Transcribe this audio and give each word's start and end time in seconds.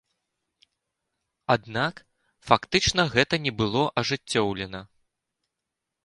Аднак, 1.55 1.95
фактычна 2.47 3.05
гэта 3.15 3.35
не 3.45 3.53
было 3.59 3.83
ажыццёўлена. 4.03 4.81